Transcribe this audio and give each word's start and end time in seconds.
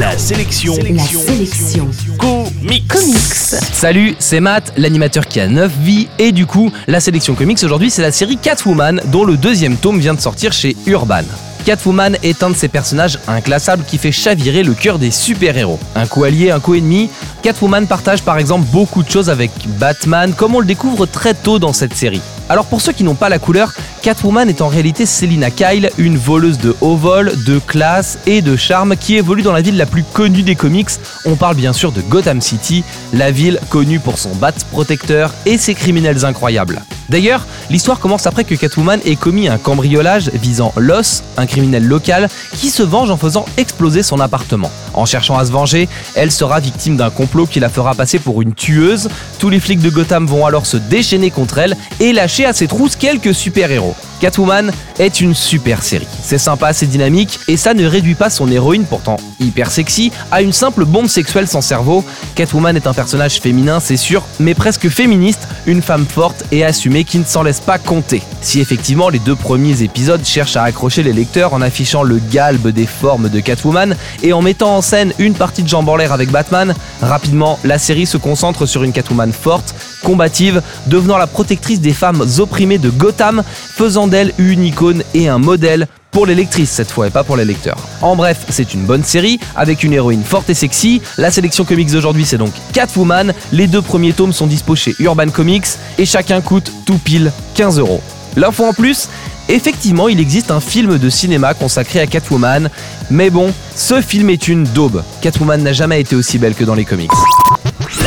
La 0.00 0.16
sélection. 0.16 0.74
La 0.94 1.02
sélection. 1.02 1.86
Comics. 2.18 2.88
Comics. 2.88 3.60
Salut, 3.70 4.16
c'est 4.18 4.40
Matt, 4.40 4.72
l'animateur 4.78 5.26
qui 5.26 5.40
a 5.40 5.46
9 5.46 5.70
vies, 5.82 6.08
et 6.18 6.32
du 6.32 6.46
coup, 6.46 6.72
la 6.86 7.00
sélection 7.00 7.34
comics 7.34 7.62
aujourd'hui, 7.62 7.90
c'est 7.90 8.00
la 8.00 8.10
série 8.10 8.38
Catwoman, 8.38 9.02
dont 9.08 9.24
le 9.24 9.36
deuxième 9.36 9.76
tome 9.76 9.98
vient 9.98 10.14
de 10.14 10.20
sortir 10.20 10.54
chez 10.54 10.74
Urban. 10.86 11.24
Catwoman 11.66 12.16
est 12.22 12.42
un 12.42 12.48
de 12.48 12.56
ces 12.56 12.68
personnages 12.68 13.18
inclassables 13.28 13.84
qui 13.84 13.98
fait 13.98 14.10
chavirer 14.10 14.62
le 14.62 14.72
cœur 14.72 14.98
des 14.98 15.10
super-héros. 15.10 15.78
Un 15.94 16.06
coup 16.06 16.24
allié, 16.24 16.50
un 16.50 16.60
coup 16.60 16.76
ennemi, 16.76 17.10
Catwoman 17.42 17.86
partage 17.86 18.22
par 18.22 18.38
exemple 18.38 18.66
beaucoup 18.72 19.02
de 19.02 19.10
choses 19.10 19.28
avec 19.28 19.50
Batman, 19.78 20.32
comme 20.32 20.54
on 20.54 20.60
le 20.60 20.66
découvre 20.66 21.04
très 21.04 21.34
tôt 21.34 21.58
dans 21.58 21.74
cette 21.74 21.92
série. 21.94 22.22
Alors 22.48 22.64
pour 22.64 22.80
ceux 22.80 22.92
qui 22.92 23.04
n'ont 23.04 23.14
pas 23.14 23.28
la 23.28 23.38
couleur, 23.38 23.74
Catwoman 24.02 24.48
est 24.48 24.62
en 24.62 24.68
réalité 24.68 25.04
Selina 25.04 25.50
Kyle, 25.50 25.90
une 25.98 26.16
voleuse 26.16 26.58
de 26.58 26.74
haut 26.80 26.96
vol, 26.96 27.32
de 27.46 27.58
classe 27.58 28.18
et 28.26 28.40
de 28.40 28.56
charme 28.56 28.96
qui 28.96 29.16
évolue 29.16 29.42
dans 29.42 29.52
la 29.52 29.60
ville 29.60 29.76
la 29.76 29.86
plus 29.86 30.04
connue 30.04 30.42
des 30.42 30.54
comics. 30.54 30.90
On 31.26 31.36
parle 31.36 31.56
bien 31.56 31.74
sûr 31.74 31.92
de 31.92 32.00
Gotham 32.00 32.40
City, 32.40 32.82
la 33.12 33.30
ville 33.30 33.60
connue 33.68 34.00
pour 34.00 34.18
son 34.18 34.34
bat 34.34 34.52
protecteur 34.70 35.34
et 35.44 35.58
ses 35.58 35.74
criminels 35.74 36.24
incroyables. 36.24 36.82
D'ailleurs, 37.10 37.44
l'histoire 37.70 37.98
commence 37.98 38.26
après 38.26 38.44
que 38.44 38.54
Catwoman 38.54 39.00
ait 39.04 39.16
commis 39.16 39.48
un 39.48 39.58
cambriolage 39.58 40.30
visant 40.32 40.72
Loss, 40.76 41.24
un 41.36 41.46
criminel 41.46 41.84
local 41.84 42.28
qui 42.56 42.70
se 42.70 42.84
venge 42.84 43.10
en 43.10 43.16
faisant 43.16 43.44
exploser 43.56 44.04
son 44.04 44.20
appartement. 44.20 44.70
En 44.94 45.06
cherchant 45.06 45.36
à 45.36 45.44
se 45.44 45.50
venger, 45.50 45.88
elle 46.14 46.30
sera 46.30 46.60
victime 46.60 46.96
d'un 46.96 47.10
complot 47.10 47.46
qui 47.46 47.58
la 47.58 47.68
fera 47.68 47.94
passer 47.94 48.20
pour 48.20 48.42
une 48.42 48.54
tueuse. 48.54 49.08
Tous 49.40 49.50
les 49.50 49.58
flics 49.58 49.80
de 49.80 49.90
Gotham 49.90 50.26
vont 50.26 50.46
alors 50.46 50.66
se 50.66 50.76
déchaîner 50.76 51.30
contre 51.32 51.58
elle 51.58 51.76
et 51.98 52.12
lâcher 52.12 52.46
à 52.46 52.52
ses 52.52 52.68
trousses 52.68 52.94
quelques 52.94 53.34
super-héros. 53.34 53.96
Catwoman 54.20 54.70
est 54.98 55.20
une 55.20 55.34
super 55.34 55.82
série. 55.82 56.06
C'est 56.22 56.38
sympa, 56.38 56.74
c'est 56.74 56.86
dynamique, 56.86 57.40
et 57.48 57.56
ça 57.56 57.72
ne 57.72 57.86
réduit 57.86 58.14
pas 58.14 58.28
son 58.28 58.50
héroïne, 58.50 58.84
pourtant 58.84 59.16
hyper 59.40 59.70
sexy, 59.70 60.12
à 60.30 60.42
une 60.42 60.52
simple 60.52 60.84
bombe 60.84 61.08
sexuelle 61.08 61.48
sans 61.48 61.62
cerveau. 61.62 62.04
Catwoman 62.34 62.76
est 62.76 62.86
un 62.86 62.92
personnage 62.92 63.40
féminin, 63.40 63.80
c'est 63.80 63.96
sûr, 63.96 64.22
mais 64.38 64.54
presque 64.54 64.88
féministe, 64.90 65.48
une 65.66 65.80
femme 65.80 66.04
forte 66.06 66.44
et 66.52 66.64
assumée 66.64 67.04
qui 67.04 67.18
ne 67.18 67.24
s'en 67.24 67.42
laisse 67.42 67.60
pas 67.60 67.78
compter. 67.78 68.22
Si 68.42 68.60
effectivement 68.60 69.08
les 69.08 69.18
deux 69.18 69.36
premiers 69.36 69.82
épisodes 69.82 70.24
cherchent 70.24 70.56
à 70.56 70.64
accrocher 70.64 71.02
les 71.02 71.12
lecteurs 71.12 71.54
en 71.54 71.62
affichant 71.62 72.02
le 72.02 72.20
galbe 72.30 72.68
des 72.68 72.86
formes 72.86 73.30
de 73.30 73.40
Catwoman 73.40 73.96
et 74.22 74.32
en 74.32 74.42
mettant 74.42 74.76
en 74.76 74.82
scène 74.82 75.12
une 75.18 75.34
partie 75.34 75.62
de 75.62 75.68
jambes 75.68 75.88
en 75.88 75.96
l'air 75.96 76.12
avec 76.12 76.30
Batman, 76.30 76.74
rapidement 77.00 77.58
la 77.64 77.78
série 77.78 78.06
se 78.06 78.18
concentre 78.18 78.66
sur 78.66 78.82
une 78.82 78.92
Catwoman 78.92 79.32
forte, 79.32 79.74
combative, 80.02 80.62
devenant 80.86 81.18
la 81.18 81.26
protectrice 81.26 81.80
des 81.80 81.92
femmes 81.92 82.24
opprimées 82.38 82.78
de 82.78 82.90
Gotham, 82.90 83.42
faisant 83.76 84.06
une 84.38 84.64
icône 84.64 85.02
et 85.14 85.28
un 85.28 85.38
modèle 85.38 85.86
pour 86.10 86.26
les 86.26 86.34
lectrices 86.34 86.70
cette 86.70 86.90
fois 86.90 87.06
et 87.06 87.10
pas 87.10 87.22
pour 87.22 87.36
les 87.36 87.44
lecteurs. 87.44 87.78
En 88.02 88.16
bref, 88.16 88.44
c'est 88.48 88.74
une 88.74 88.82
bonne 88.82 89.04
série 89.04 89.38
avec 89.54 89.84
une 89.84 89.92
héroïne 89.92 90.24
forte 90.24 90.50
et 90.50 90.54
sexy. 90.54 91.00
La 91.16 91.30
sélection 91.30 91.64
comics 91.64 91.90
d'aujourd'hui 91.90 92.24
c'est 92.24 92.38
donc 92.38 92.52
Catwoman. 92.72 93.32
Les 93.52 93.66
deux 93.66 93.82
premiers 93.82 94.12
tomes 94.12 94.32
sont 94.32 94.46
dispo 94.46 94.74
chez 94.74 94.94
Urban 94.98 95.28
Comics 95.28 95.66
et 95.98 96.06
chacun 96.06 96.40
coûte 96.40 96.72
tout 96.86 96.98
pile 96.98 97.30
15 97.54 97.78
euros. 97.78 98.00
L'info 98.36 98.64
en 98.64 98.72
plus, 98.72 99.08
effectivement 99.48 100.08
il 100.08 100.18
existe 100.18 100.50
un 100.50 100.60
film 100.60 100.98
de 100.98 101.10
cinéma 101.10 101.54
consacré 101.54 102.00
à 102.00 102.06
Catwoman, 102.06 102.68
mais 103.10 103.30
bon, 103.30 103.52
ce 103.76 104.00
film 104.00 104.30
est 104.30 104.48
une 104.48 104.64
daube. 104.64 105.02
Catwoman 105.20 105.62
n'a 105.62 105.72
jamais 105.72 106.00
été 106.00 106.16
aussi 106.16 106.38
belle 106.38 106.54
que 106.54 106.64
dans 106.64 106.74
les 106.74 106.84
comics. 106.84 107.10